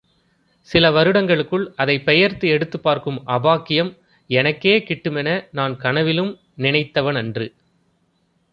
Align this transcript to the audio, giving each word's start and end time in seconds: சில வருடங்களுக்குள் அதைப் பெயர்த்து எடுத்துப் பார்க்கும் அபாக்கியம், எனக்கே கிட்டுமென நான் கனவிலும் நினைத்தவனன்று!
சில 0.67 0.91
வருடங்களுக்குள் 0.91 1.73
அதைப் 1.75 2.05
பெயர்த்து 2.05 2.47
எடுத்துப் 2.47 2.83
பார்க்கும் 2.83 3.27
அபாக்கியம், 3.27 3.91
எனக்கே 4.29 4.79
கிட்டுமென 4.79 5.29
நான் 5.51 5.77
கனவிலும் 5.77 6.33
நினைத்தவனன்று! 6.57 7.47